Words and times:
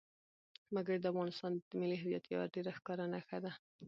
وګړي 0.73 0.99
د 1.01 1.05
افغانستان 1.11 1.51
د 1.69 1.71
ملي 1.81 1.97
هویت 2.03 2.23
یوه 2.33 2.45
ډېره 2.53 2.71
ښکاره 2.77 3.05
نښه 3.13 3.37
ده. 3.45 3.51